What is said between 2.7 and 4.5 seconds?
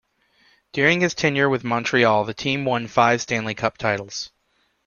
five Stanley Cup titles.